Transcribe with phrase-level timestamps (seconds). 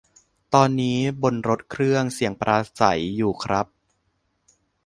[0.53, 3.67] ตอนนี้บนรถเครื่องเสียงปราศรัยอยู่ครับ